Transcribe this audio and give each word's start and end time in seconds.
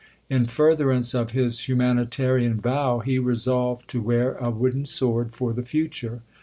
In 0.31 0.47
furtherance 0.47 1.13
of 1.13 1.29
his 1.29 1.67
humani 1.69 2.07
tarian 2.07 2.59
vow 2.59 3.01
he 3.05 3.19
resolved 3.19 3.87
to 3.89 4.01
wear 4.01 4.33
a 4.37 4.49
wooden 4.49 4.85
sword 4.85 5.31
for 5.35 5.53
the 5.53 5.61
future. 5.61 6.23